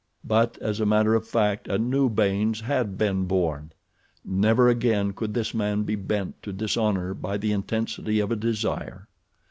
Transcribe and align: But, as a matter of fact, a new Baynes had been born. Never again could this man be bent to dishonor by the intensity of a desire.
But, 0.23 0.57
as 0.63 0.79
a 0.79 0.85
matter 0.87 1.13
of 1.13 1.27
fact, 1.27 1.67
a 1.67 1.77
new 1.77 2.09
Baynes 2.09 2.61
had 2.61 2.97
been 2.97 3.25
born. 3.25 3.71
Never 4.25 4.67
again 4.67 5.13
could 5.13 5.35
this 5.35 5.53
man 5.53 5.83
be 5.83 5.93
bent 5.95 6.41
to 6.41 6.51
dishonor 6.51 7.13
by 7.13 7.37
the 7.37 7.51
intensity 7.51 8.19
of 8.19 8.31
a 8.31 8.35
desire. 8.35 9.07